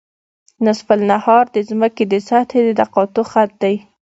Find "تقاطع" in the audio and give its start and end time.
2.79-3.23